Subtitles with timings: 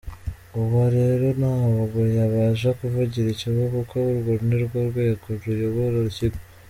[0.59, 6.39] Uwo rero ntabwo yabasha kuvugira ikigo kuko urwo nirwo rwego ruyobora ikigo.